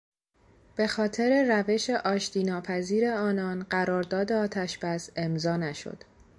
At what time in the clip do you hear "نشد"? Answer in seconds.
5.57-6.03